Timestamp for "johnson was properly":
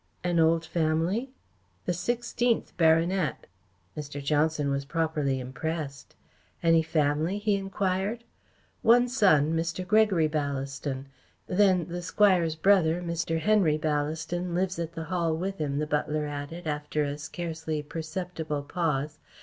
4.19-5.39